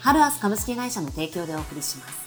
[0.00, 2.26] ハルアス株式会社の提供でお送りします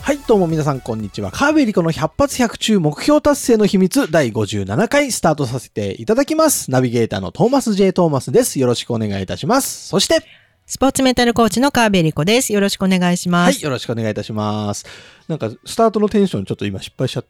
[0.00, 1.30] はい、どうも皆さん、こんにちは。
[1.30, 6.70] 川辺理子の100発100中目標達成の秘密第57回スタートさせていただきます。
[6.70, 7.92] ナビゲーターのトーマス J.
[7.92, 8.58] トーマスです。
[8.58, 9.88] よろしくお願いいたします。
[9.88, 10.22] そして、
[10.64, 12.54] スポーツメンタルコーチの川辺理子です。
[12.54, 13.54] よろしくお願いします。
[13.56, 14.86] はい、よろしくお願いいたします。
[15.26, 17.24] なんか、スタートのテンションちょっと今失敗しちゃ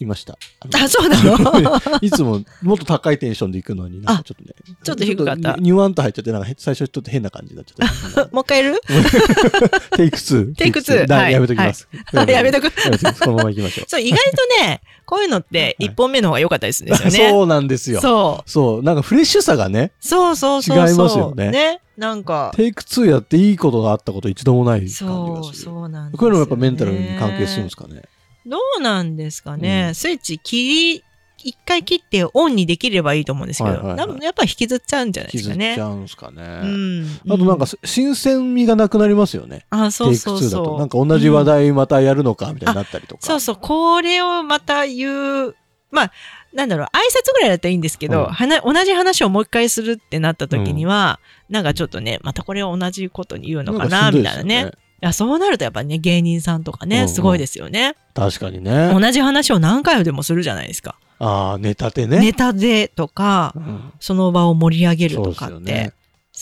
[0.00, 0.38] いました。
[0.64, 1.98] のあ、そうなの？
[2.02, 4.54] いつももっと高いテンションで行くのに、なんかちょっとね。
[4.82, 8.34] ちょっと低かったニュワンと入っちゃって、なんかへ最初ちょっと変な感じになっちゃった。
[8.34, 8.80] もう一回やる？
[9.96, 10.54] テイク2。
[10.54, 11.88] テイク2だはいやめときます。
[12.12, 13.86] やめとくやめとくそのまま行きましょう。
[13.88, 14.18] そう、意外
[14.58, 17.30] とね、こういうのって一本目の方が良かったりするんですよね。
[17.30, 18.00] そうなんですよ。
[18.00, 18.50] そう。
[18.50, 18.82] そう。
[18.82, 20.88] なんかフレッシュさがね、そうそうそうそう。
[20.88, 21.80] 違いますよねね。
[21.96, 25.56] なんか、テイク2やっていいことがあったこと一度もない感じそう、がする。
[25.64, 28.02] そうなんですよねこういうのもやっぱメンタルに関係するんですかね。
[28.46, 29.86] どうなんですかね。
[29.88, 31.04] うんスイッチ切り、
[31.42, 35.80] 一回切ってオンにできればいいと思うんですけど、はいはいはいやっぱ引きずっちゃうんじゃないですかね気づっち。
[35.80, 36.42] ゃうんすかね。
[36.42, 37.20] うん。
[37.32, 39.64] あとなんか、新鮮味がなくなりますよね。
[39.70, 40.64] あ、そうそうテイク2だと。
[40.64, 40.78] そう。
[40.78, 43.22] なんか同じ話題またやるのかみたいになったりとか。
[43.22, 45.56] そうそう、これをまた言う、
[45.90, 46.12] まあ、
[46.52, 54.72] なんだろう、挨拶ぐらいだったらいいんですけど、うんはな同じ話をもう一回するってなった時には、なんかちょっとね、またこれを同じことに言うのかな、みたいなね。
[55.02, 57.96] いや、そうなるとやっぱね、芸人さんとかね、うんうんすごいですよね。
[58.14, 58.90] 確かにね。
[58.92, 60.96] 同じ話を何回でもするじゃないですか。
[61.18, 62.18] ああ、ネタでね。
[62.18, 65.92] ネタでとか、うんその場を盛り上げるとかって、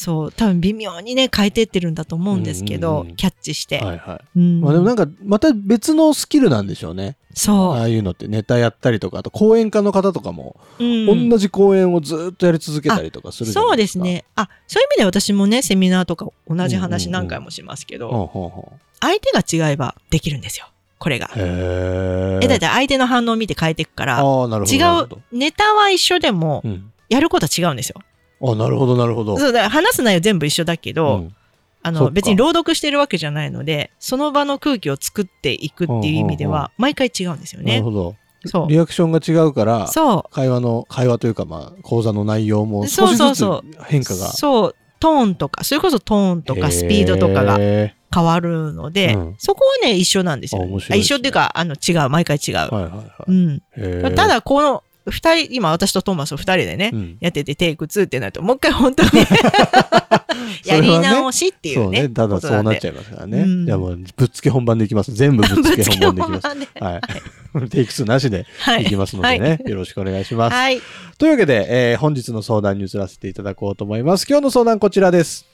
[0.00, 3.80] そう多分微妙にね、変えてってるんだと思うんですけど、キャッチして。
[3.80, 4.38] はいはい。
[4.38, 7.16] うんまあでもなんか、また別のスキルなんでしょうね。
[7.34, 10.84] そああいうのってネタやったりとか、あと講演家の方とかも、う。
[10.84, 14.04] うん同じ講演をずっとやり続けたりとかするじゃなそういですか。
[14.04, 14.24] ですね。
[14.36, 18.70] あ、そういう意味で私もね、セミナーとか同じ話何回もしますけど。
[19.00, 20.68] 相手が違えばできるんですよ。
[21.00, 21.26] これが。
[21.34, 22.40] へえ。
[22.40, 24.76] え、だって相手の反応を見て変えていくから、ああ、なるほど。
[24.76, 26.92] 違うネタは一緒でも、うん。
[27.08, 27.96] やることは違うんですよ。
[28.40, 29.38] あなるほど、なるほど。
[29.38, 31.34] そうだ話す内容全部一緒だけど、うん
[31.82, 37.84] あの、別に朗読してるわけじゃないので、その場の空気を作っていくっていう意味では、毎回違うんですよねなる。
[37.84, 38.16] ほど。
[38.46, 38.68] そう。
[38.68, 44.18] リアクションが違うから、そ会話の、会話というか、まあ、講座の内容もそう少しずつそうそ変化う。
[44.18, 44.32] が。
[44.32, 44.76] そう。
[45.00, 50.64] トーンとか、それこそトーンとかスピードとかがへ変わるので、うんそこはね、一緒なんですよ。
[50.64, 52.54] ねあ一緒っていうか、あの、違う、毎回違う。
[52.54, 53.06] ーはいはいはい。
[53.28, 54.14] うん。
[54.14, 59.10] た、だ、この、二人、今私とトーマス二人でね、うんやっててテイク2ってなると、もう一回本当に
[60.64, 61.84] やり直しっていうね。
[61.84, 62.08] そうね。
[62.08, 63.40] ただそうなっちゃゃいますからね。
[63.40, 65.12] うんじゃあもう、ぶっつけ本番でいきます。
[65.12, 66.54] 全部ぶっつけ 本番でいきます。
[66.54, 66.68] ね。
[66.80, 67.00] はい。
[67.70, 70.54] テイク2なしではいきますのでね、よろしくお願いします。
[70.54, 70.80] はい。
[71.16, 74.26] というわけで、えー本日の相談に移らせていただこうと思います。
[74.28, 75.46] 今日の相談こちらです。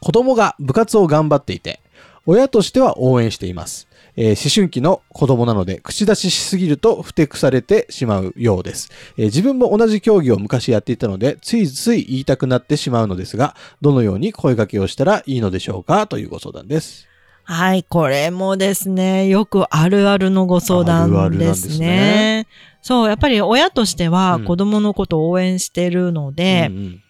[0.00, 1.80] 子供が部活を頑張っていて、
[2.26, 3.86] 親としては応援しています。
[4.16, 16.06] えー思春期の子供なので、口出ししすぎるとふてくされてしまうようです、えー自分も同じ競技を昔やっていたので、ついつい言いたくなってしまうのですが、どのように声掛けをしたらいいのでしょうか？
[16.06, 17.06] というご相談です。
[17.44, 21.86] はい、これもですね、よくあるあるのご相あるあ談るなんでですすね。
[21.86, 22.46] ね
[22.82, 27.00] そう、やっぱり親としてはうん子供のことを応援してるので、うんうん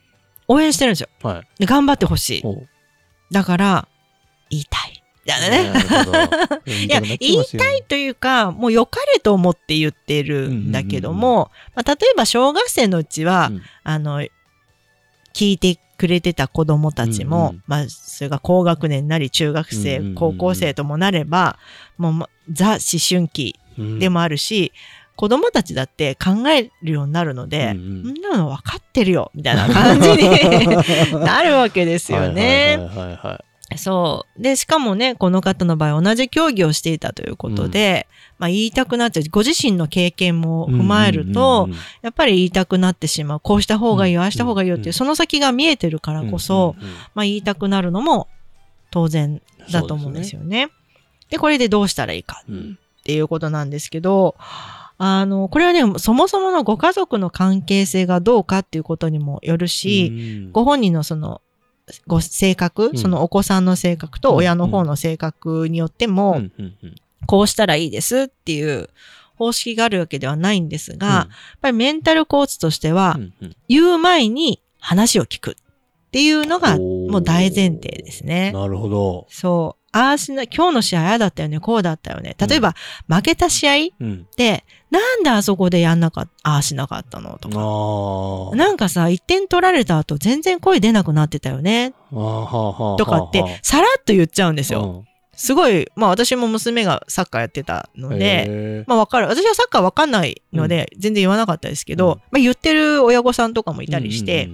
[0.47, 1.09] 応援してるんですよ。
[1.23, 1.43] はい。
[1.61, 2.43] で頑張ってほしい。
[3.33, 3.89] だから、
[4.51, 4.94] 言いたい。
[5.27, 5.71] だね。
[5.71, 6.63] なるほど。
[6.67, 13.63] 言いやたいというか、もう良かれと思って言ってるんだけども、まあ、例えば小学生のうちは、うん。
[13.85, 14.21] あの、
[15.33, 17.63] 聞いてくれてた子供たちも、うんうん。
[17.67, 20.15] まあ、それが高学年なり中学生、うんうんうんうん。
[20.15, 21.59] 高校生ともなれば、
[21.97, 24.73] もうま、ザ思春期うんでもあるし、
[25.17, 28.15] 子供たちだって考えるようになるので、うんうん。
[28.15, 30.29] そんなの分かってるよ、みたいな感じに
[31.25, 32.77] なるわけですよね。
[32.79, 33.45] はいはいはいはいはい
[33.77, 34.43] そう。
[34.43, 38.07] で、しかもね、この方の場合、同じ競技をしていたということで、
[38.39, 39.25] まあ言いたくなっちゃう。
[39.31, 43.41] ご自身の経験も踏まえると、うんうんうんやっぱり言いたくなってしまう。
[43.41, 48.29] こうした方がいいああした方がいいよっていう、うんその先が見えてるからこそ、うんうんうんまあ言いたくなるのも
[48.91, 49.41] 当然
[49.71, 50.69] だと思うんですよね。
[51.31, 54.35] でこれでどうしたらいいかうんっていうことなんですけど、
[54.97, 61.43] あの、これはね、そもそものご家族の関係性がどうかっていうことにもよるし、うんご本人のその、
[62.07, 62.99] ご性格、うん。
[62.99, 66.53] そのお子さんの性格と親の方の性格によっても、うん。
[66.59, 66.75] うん。
[66.83, 66.95] うん。
[67.27, 68.91] こうしたらいいですっていう
[69.37, 73.33] 方式があるわけではないんですが、やっぱりメンタルコーチとしてはう、ん。
[73.43, 73.57] うん。
[73.69, 75.55] 言う前に話を聞くっ
[76.11, 78.53] ていうのがもう大前提ですね。
[78.53, 79.27] なるほど。
[79.31, 79.84] そう。
[79.97, 82.35] ああしな、今日の試合ああだったよね、こうだったよね。
[82.37, 82.75] 例えば、
[83.09, 84.27] 負けた試合うん。
[84.37, 87.39] で、なんであそこでやんなかった、ああしなかったの？
[87.39, 88.57] とか。
[88.57, 94.83] なんかさ、1点取られた後全然声出なくなってたよね、とかってはあ、さらっと言っちゃうんですよ。
[94.83, 99.27] うんすごい、まあ私も娘がサッカーやってたので、まあわかる。
[99.27, 104.49] 私はサッカーわかんないので、全然言わなかったですけど、うんまあ言ってる親御さんとかもいたりして、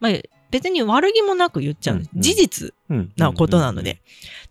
[0.00, 0.12] まあ
[0.50, 1.96] 別に悪気もなく言っちゃう。
[1.96, 2.74] うんうん事実
[3.16, 4.00] なことなので。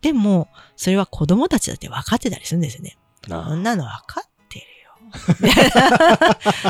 [0.01, 2.97] でも、それは子供たちだって分かってたりするんですよね。
[3.27, 5.67] なそんなの分かってるよ。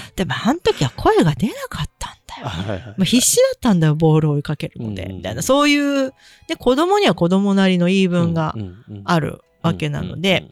[0.16, 2.48] でも、あの時は声が出なかったんだよ。
[2.48, 5.08] はいはいまあ、必死だったんだよ、ボールを追いかけるので。
[5.12, 6.14] みたいな、そういう、
[6.48, 8.56] で、子供には子供なりの言い分が
[9.06, 10.50] あるわけなので、、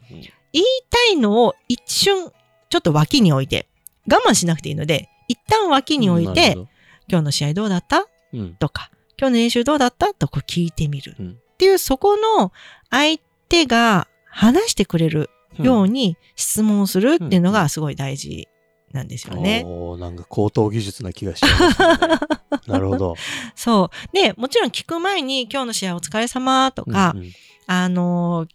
[0.52, 2.30] 言いたいのを一瞬、
[2.70, 3.68] ちょっと脇に置いて、
[4.10, 6.52] 我慢しなくていいので、一旦脇に置いて、、
[7.08, 8.06] 今日の試合どうだった？
[8.36, 10.12] うんとか、今日の練習どうだった？
[10.14, 11.14] とこう聞いてみる。
[11.18, 12.52] うんっていう、そこの
[12.90, 13.18] 相
[13.48, 18.46] 手が話してくれるように質問するっていうのがすごい大事
[18.92, 19.62] なんですよね。
[19.64, 22.18] おーなんか高等技術な気がしますね。
[22.68, 23.14] なるほど。
[23.54, 24.16] そう。
[24.16, 27.32] で、もちろん聞く前に今日の試合お疲れ様とか、うんうん
[27.68, 28.48] あのー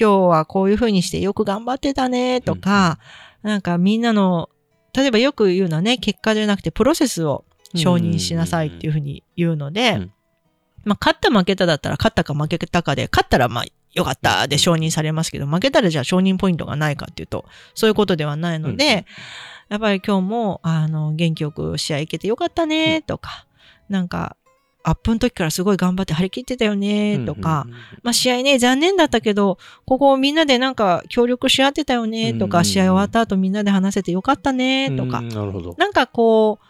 [0.00, 2.98] 今日はこういう風にしてよく頑張ってたねとか、
[3.42, 4.48] なんかみんなの、
[4.94, 10.12] 例えばよく言うのはね、結果じゃなくてプロセスを承認しなさいっていう風に言うので、うん。
[10.84, 13.64] まあ勝った負けただったら勝ったか負けたかで、勝ったらまあ
[13.94, 19.06] よかったで承認されますけど、負けたらじゃあ承認ポイントがないかっていうと、そういうことではないので、
[19.68, 23.46] やっぱり今日も、あの、元気よく試合行けてよかったねとか、
[23.88, 24.36] なんか、
[24.84, 27.66] アップの時からすごい頑張って張り切ってたよねとか、、
[28.02, 35.20] まあ試合ね、残念だったけど、ここみんなでなんか協力し合ってたよねとか、試合終わった後みんなで話せてよかったねとか。
[35.78, 36.66] なんかこう、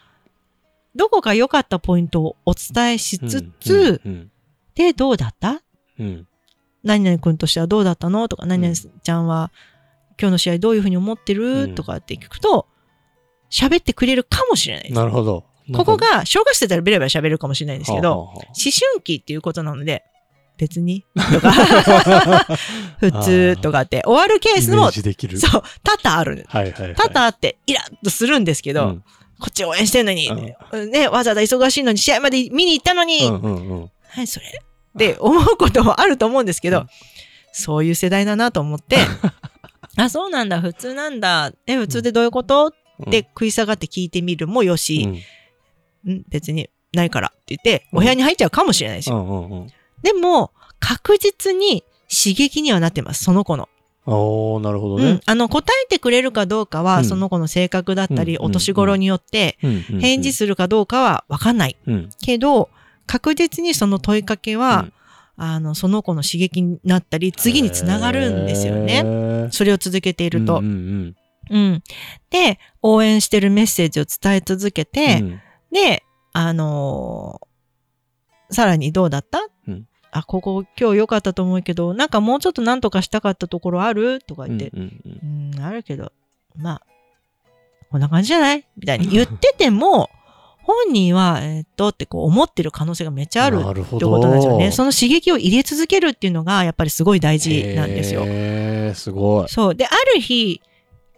[0.94, 4.31] どこか良かったポイントをお伝えしつつ、うん
[4.75, 5.62] で、どうだった？
[5.99, 6.06] うん。
[6.06, 6.27] うん
[6.85, 8.27] 何々君としてはどうだったの？
[8.27, 9.53] とか、何々ちゃんは
[10.21, 11.75] 今日の試合どういうふうに思ってる、うん。
[11.77, 12.67] とかって聞くと、
[13.50, 14.94] 喋ってくれるかもしれないです。
[14.97, 15.44] なるほど。
[15.73, 18.37] ここが、小学生だったらベラベラ喋るかもしれないんですけど、はあはあはあ。
[18.39, 18.44] 思
[18.94, 20.03] 春期っていうことなので、
[20.59, 21.53] 別に、とか、
[22.99, 24.91] 普通とかって、終わるケースも。
[24.91, 26.44] そう、多々ある。
[26.49, 26.94] はいはいはい。
[26.97, 29.05] 多々あって、イラッとするんですけど、うん
[29.43, 30.31] こっち応援してんのに、
[30.93, 33.91] ね、わざわざ忙しいのに、試合まで見に行ったのに、うんうんうん。
[34.09, 34.47] はい、それ。
[34.47, 36.87] って思うこともあると思うんですけど、うん。
[37.53, 38.99] そういう世代だなと思って、
[39.99, 42.73] あ、そうなんだ、普通なんだ、え、普通でどういうこと、っ
[43.11, 45.09] て食い下がって聞いてみるもよし、
[46.06, 46.12] うん。
[46.12, 49.17] ん別にないからって言って、お部屋に入っちゃうかもしれないですよ。
[49.17, 49.67] うんうんうん。
[50.05, 53.69] でも、確実に刺激にはなってます、その子の。
[54.04, 55.04] おーなるほどね。
[55.04, 55.20] うん。。
[55.25, 57.04] あの、答えてくれるかどうかは、うん。
[57.04, 58.44] その子の性格だったり、うん。
[58.46, 59.58] お年頃によって、
[60.00, 61.76] 返事するかどうかはわかんない。
[62.20, 62.69] けど、
[63.06, 64.87] 確実にその問いかけは、
[65.37, 69.02] あの、その子の刺激になったり、次につながるんですよへね。
[69.02, 69.50] ー。
[69.52, 70.58] それを続けていると。
[70.58, 71.16] うんうん
[71.50, 71.82] うん。
[72.31, 75.40] で、応援してるメッセージを伝え続けうて、ん。
[75.72, 76.02] で、
[76.32, 77.52] あのー
[78.55, 84.20] さらにどうだった、うんあ、ここ今日良かったと思うけど、なんかもうちょっと何とかしたかったところある？
[84.20, 86.12] とか言って、うんうんうん、あるけど、
[86.56, 86.82] まあ、
[87.91, 88.64] こんな感じじゃない？
[88.76, 90.11] みたいに 言ってても、
[90.64, 94.70] 本人は、えーっと、ってこう思ってる可能性がめっちゃあるってことなんですよね。
[94.70, 98.23] その刺激を入れ続けるっていうのが、やっぱりすごい大事なんですよ。
[98.26, 99.48] へーすごい。
[99.48, 99.75] そう。
[99.75, 100.60] で、ある日、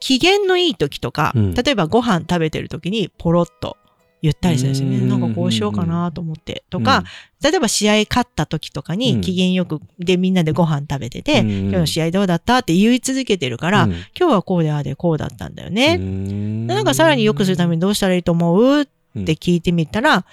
[0.01, 3.77] 機嫌のいい時とか、うん例えばご飯食べてる時にポロッと
[4.25, 4.97] 言ったりするんですよね。
[4.97, 6.65] うんなんかこうしようかなと思って。
[6.71, 7.05] とか、
[7.43, 8.99] 例えば試合勝った時とかうん。
[8.99, 13.91] に機嫌よくでみんなでご飯食べてて、うん今日の試合どうだったって言い続けてるから、うん。
[13.91, 15.99] 今日はこうでああでこうだったんだよね。
[15.99, 18.81] なんかさらに良くするためにどうしたらいいと思う？
[18.81, 18.87] っ
[19.25, 20.25] て聞いてみたら、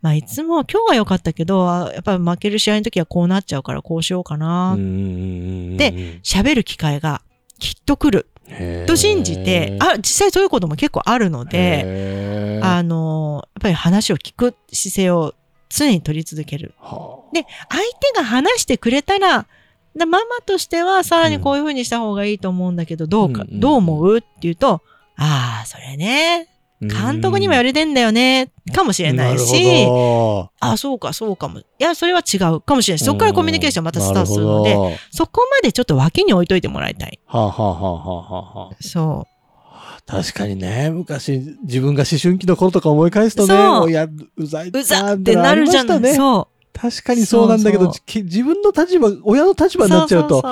[0.00, 4.76] まあいつも今日は良かったけど、あやっぱり負ける試合の時はこうなっちゃうからこうしようかな。
[4.76, 7.20] で喋る機会が
[7.58, 8.29] きっと来る
[8.86, 15.34] と信じて、あ、実際そういうことも結構あるので、であの、やっぱり話を聞く姿勢を
[15.68, 16.74] 常に取り続ける。
[17.32, 19.46] で、相手が話してくれたら、
[19.96, 24.18] だママとしてはさらにこういう風にした方がいいと思うんだけど、どうか、うんうんどう思う？
[24.18, 24.82] って言うと、
[25.16, 26.48] ああ、それね、
[26.80, 29.86] 監督にも言われてんだよね、かもしれないし、
[30.60, 31.58] あ、そうか、そうかも。
[31.58, 37.18] いや、それは違うかもしれないし、そこからコミュニケーションまたスタートするので、はそこまでちょっと脇に置いといてもらいたい。
[37.26, 37.90] あ、はあはあは
[38.54, 39.26] あはあ、そ
[40.06, 44.78] 確かにね、昔、自分が思春期の頃とか思い返すとね、そう親、うざいっう。
[44.78, 46.00] うざってなるじゃない。
[46.00, 46.14] ね。
[46.14, 49.80] そ確かにそうなんだけどそうそき自分の立場、親の立う。
[49.80, 50.48] 場になっちゃうと、そうそ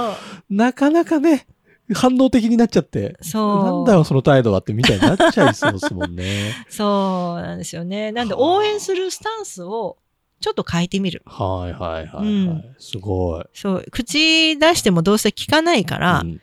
[0.51, 1.47] うなかなかね、
[1.95, 6.55] 反応的になっちゃって、そうなんだよ、その態度はってみたいになっちゃいそうですもんね。
[6.69, 8.13] そうなんですよね。
[8.13, 9.97] なんで応援するスタンスを
[10.41, 11.23] ちょっと変えてみる。
[11.27, 12.27] はいはいはいはい。
[12.27, 13.45] うんすごい。
[13.55, 16.41] そう、口出してもどうせ聞かないから、うん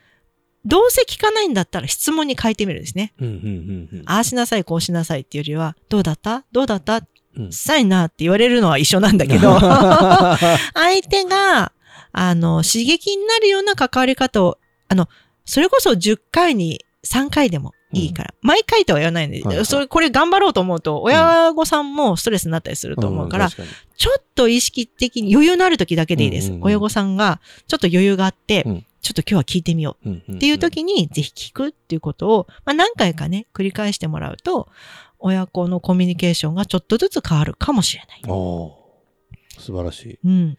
[0.68, 3.12] どうせ聞かないんだったら質問に変えてみるんですね。
[3.20, 4.02] うんうんうんうん。
[4.04, 6.44] ああしなさい、こうしなさいっていうよりは、どうだった？
[6.50, 7.02] どうだった？
[7.36, 9.60] うんさいなって言われるのは一緒なんだけど、
[10.74, 11.70] 相手が、
[12.12, 15.08] あの、刺激になるような関わり方を、あの、
[15.46, 19.66] それこそ10回に3回でもいいから、毎回とは言わないんで、はいはい。
[19.66, 23.68] それ、これ頑張ろうと思うと、親御さんもストレスになったりすると思うから、ん確に。
[23.96, 26.48] ちょっと意識的に余裕のある時だけでいいです。
[26.48, 26.66] うんうんうん。
[26.66, 28.86] 親御さんがちょっと余裕があって、うん。
[29.00, 30.08] ちょっと今日は聞いてみよう。
[30.08, 34.68] うんうんっていう時にぜひ聞くっていうことを、まあ、何回かね、繰り返してもらうと、
[35.20, 38.22] 親子のコミュニケーションがちょっとずつ変わるかもしれない。
[39.58, 40.18] 素晴らしい。
[40.24, 40.56] うん。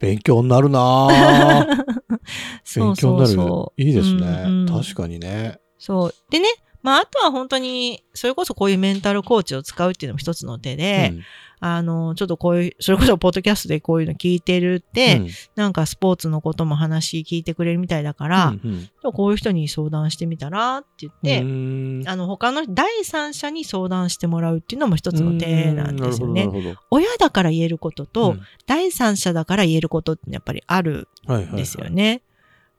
[0.00, 1.08] 勉強になるな
[2.74, 3.72] 勉強になる。
[3.76, 5.58] いいですね、うんうん確かにね。
[5.78, 6.14] そう。
[6.30, 6.48] でね、
[6.82, 11.22] まあ、あとは本当に、それこそこういうメンタルコーチを使うっていうのも一つの手で、うん。
[11.62, 15.28] あの、ちょっとこういう、それこそポッドキャストでこういうの聞いてるって、うん。
[15.56, 19.12] なんかスポーツのことも話聞いてくれるみたいだから、うんうん。
[19.12, 26.48] こういう人に相談してみたらって言って、あの、他の第三者に相談してもらうっていうのも一つの手なんですよね。
[26.90, 31.54] 親だから言えることほどと、第三者だから言えることってやっぱりあるうんはいはいはい。
[31.54, 32.22] んですよね。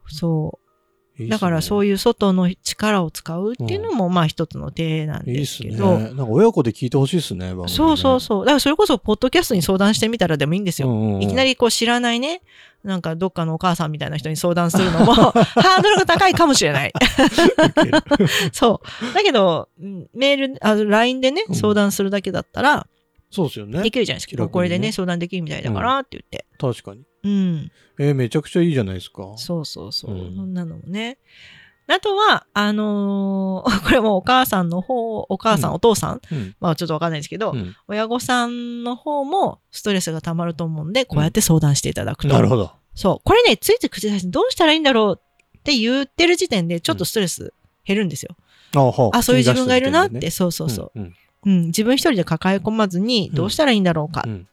[0.08, 0.61] そう。
[1.18, 5.72] いいっすねだからそういう外の力を使うっていうのも、まあ一つの手なんでいいっすね。
[5.72, 5.98] すけど。
[6.00, 8.46] なんか親子で聞いてほしいっすね、ねそうそうそう。
[8.46, 10.90] だからそれこそ、ポッドキャストに相談してみたらでもいいんですよ。
[10.90, 12.42] うんうんうんいきなりこう知らないね、
[12.84, 16.94] なんかどっかのお母さんみたいな人に相談するのも、 ハードルが高いかもしれない。
[18.52, 19.14] そう。
[19.14, 22.88] だけど、うんメール、あ LINE でねう、ん相談するだけだったら、
[23.30, 23.92] そうですよねで。
[23.92, 24.44] きるじゃないですか。
[24.44, 26.46] ねこれでね、相談できるみたいだからって言って。
[26.58, 27.04] 確かに。
[27.24, 27.72] うん。
[28.00, 29.34] えーめちゃくちゃいいじゃないですか。
[29.38, 30.14] そうそうそう。
[30.14, 31.18] うんそんなのもね。
[31.88, 42.34] あとは、あのー これもお母さんの方、お母さん、うんお父さん、うんまあちょっとわかんないですけど、うん親御さんの方もストレスが溜まると思うんで、こうやって相談していただくと。
[42.34, 42.72] なるほど。
[42.96, 43.22] そう。
[43.24, 45.20] これね、ついつい口出してどうしたらいいんだろう
[45.58, 47.54] って言ってる時点で、ちょっとストレス
[47.86, 48.36] 減るんですよ。
[49.14, 51.00] あそういう自分がいるなって、ねそうそうそう。
[51.00, 51.14] うん
[51.44, 54.24] うん、自分一人で抱え込まずに、うんどうしたらいいんだろうか。
[54.26, 54.48] うん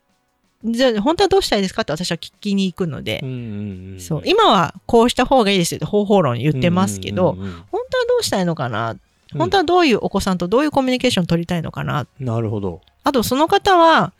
[0.64, 4.22] じゃあ、本当はどうしたらいいですかって私は聞きに行くので、うんうんうんそう。
[4.24, 7.52] 今はこうした方がいいですよって方法論言ってますけど、うんうんうん。
[7.52, 8.90] 本当はどうしたいのかな？
[8.90, 8.98] うん。
[9.38, 12.06] 本当はどういうお子さんとどういうコミュニケーション取りたいのかな？
[12.18, 12.80] なるほど。
[13.04, 14.12] あと、その方は、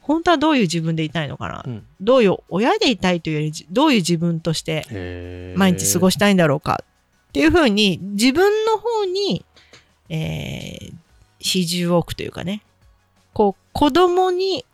[0.00, 1.64] 本当はどういう自分でいたいのかな？
[1.66, 1.86] うん。
[2.00, 6.82] どういう親でいたいというより、どういう自分として毎日過ごしたいんだろうか？
[7.28, 9.44] っていうふうに、自分の方に、
[10.08, 10.94] えー、
[11.38, 12.62] 比重を置くというかね、
[13.34, 14.64] こう、子供に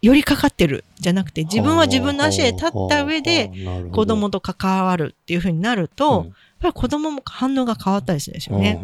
[0.00, 3.50] 寄りかかってるじゃなくて、自分は自分の足で立った上で、
[3.92, 8.80] 子供と関わるっていうふうになると、やっぱり子供も反応が変わったりするんですよね。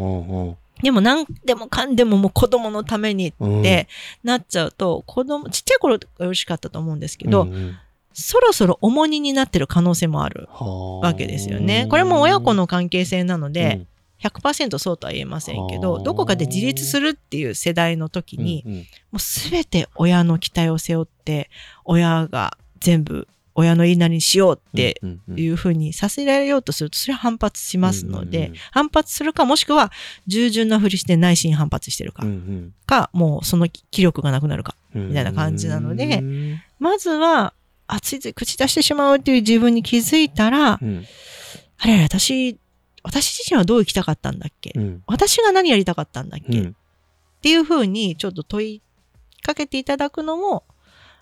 [0.83, 3.61] でも何でもかんでももう子供のためにうん。
[3.61, 3.87] って
[4.25, 7.49] なっちゃうと、子供、ちっちゃい頃が嬉しかったと思うんですけど、
[8.13, 10.65] そろそろ重荷になってる可能性もあるは
[11.03, 11.07] あ。
[11.07, 11.87] わけですよね。
[11.89, 13.87] これも親子の関係性なので、うん
[14.23, 18.79] 100%そうとは言えませんけど、どこかで自立するっていう世代の時に、うんうん。
[18.79, 21.51] もうすべて親の期待を背負って、
[21.85, 28.59] 親が全部親の言いなりにしようってうんうんいうふうにさせられようとすると、それは反発しますので、うんうんうん。
[28.73, 29.93] 反発するか、もしくは
[30.27, 34.75] 従順なふりして内心反発してるか、うんか、もうその気力がなくなるか。
[34.95, 37.53] うんみたいな感じなのでうんまずは、
[37.87, 41.05] あ、ついつい口出してしまうっていう自分に気づいたら、うん。
[41.79, 42.59] あれ、私、
[43.05, 45.03] 私自身はどう生きたかったんだっけ、うん。
[45.07, 46.77] 私が何やりたかったんだっけ、っうん。
[47.43, 48.83] ていうふうにちょっと問い
[49.43, 50.65] かけていただくのも、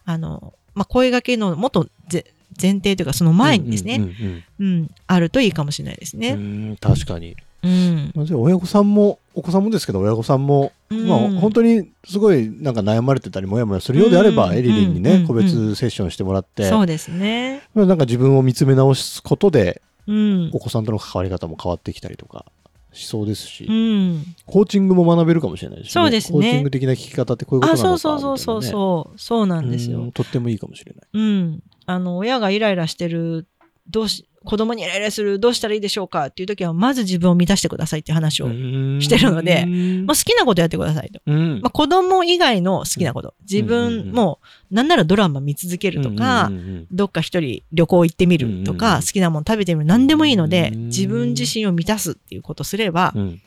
[0.04, 2.24] あの、まあ、声掛けのもっとぜ
[2.60, 6.30] 前提というかその前にですね、うんうんうん、あるといいかもしれないですうんね。
[6.30, 6.36] う
[6.72, 7.36] ん確かに。
[7.64, 8.12] うん。
[8.16, 11.06] 親御さんも、お子さんもですけど、親御さんも、うん。
[11.06, 14.56] まあ、本当にすごいなんか悩まれてたり、もやもやするようであれば、うん。
[14.56, 15.26] エリリンにね、うん。
[15.26, 17.62] 個別セッションしてもらって、そうですね。
[17.74, 20.58] まあなんか自分を見つめ直すことで、うんお。
[20.58, 22.46] 子さんとの関わり方も変わってきたりとか
[22.92, 24.24] しそうですし、うん。
[24.46, 25.92] コーチングも学べるかもしれないですね。
[25.92, 29.18] そうですねコーチング的な聞き方ってこういうことあ、なのかそうそうそうそうそう。
[29.18, 30.12] そうなんですようん。
[30.12, 31.08] とってもいいかもしれない。
[31.12, 31.62] うん。
[31.86, 33.46] あの、親がイライラしてる、
[33.92, 38.48] どうし、子供にイライラする、どうしたらいいでしょうかっていう時は、まず自分を満たしてくださいって話を。
[38.48, 41.20] もしてるのでうんう好きなことやってくださいと。
[41.26, 43.34] うんまあ、子供以外の好きなこと。
[43.48, 46.50] 自分も、なんならドラマ見続けるとか
[46.90, 53.40] どっか一人旅行行ってみるとか、ん好きなもの食べてみる、何でもいいので、うん自分自身を満たすっていうことすればう、ん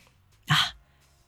[0.50, 0.76] あ、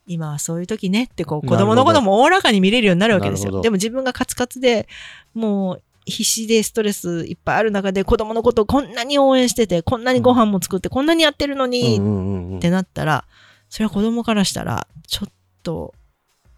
[0.08, 3.62] 今はそういう時ねってこう、子供のこともおおらかに見れるようになるわけですよ。
[3.62, 4.88] でも自分がカツカツで、
[5.34, 13.26] もう必死でストレスいっぱいある中で子供のことをこんなに応援してて、こんなにご飯も作って、こんなにやってるのに、ってなったら、
[13.70, 15.32] それは子供からしたら、ちょっ
[15.64, 15.94] と、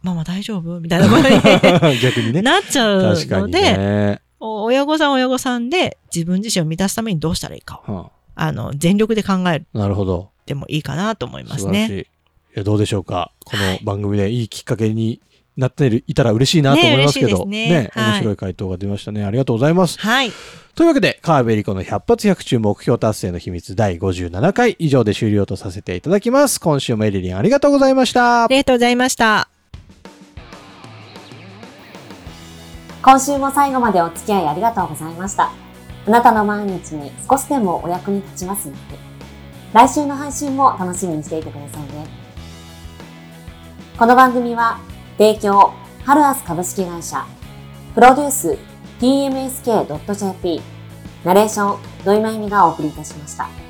[0.01, 0.79] ママ大丈夫？
[0.79, 1.27] みたいなこと
[1.89, 2.41] に 逆にね。
[2.41, 4.21] なっちゃうので、ね。
[4.39, 10.29] お親御さんは親御さんで自分自身を満たすためにどうしたらいいかを、はあの、全力で考えあなるほど。
[10.45, 12.01] てもいいかなと思いますね。
[12.01, 12.05] い
[12.55, 13.33] や、どうでしょうか？
[13.43, 15.19] この番組でいいきっかけに
[15.59, 17.45] なっていたら嬉しいなと思いますけど。
[17.45, 19.23] ねねはい面白い回答が出ましたね。
[19.23, 19.99] ありがとうございます。
[19.99, 20.31] はい。
[20.75, 26.59] というわけで、川辺理子の100発100中目標達成の秘密第57回以上で終了とさせていただきます。
[26.59, 28.47] 今週もエリリンありがとうございましたあ。
[28.47, 29.49] りがとうございました。
[33.01, 35.51] 今週も最後までお付き合いありがとうございました。
[36.07, 38.99] あなたの毎日に少しでもお役に立ちますように。
[39.73, 42.07] 来週の配信も楽しみにしていてくださいね。
[43.97, 44.79] この番組は、
[45.19, 45.73] 提供、
[46.05, 47.25] ハルアス株式会社、
[47.93, 48.57] プロデュース、
[49.01, 50.61] tmsk.jp、
[51.25, 53.68] ナレーション、土井まゆみがお送りいたしました。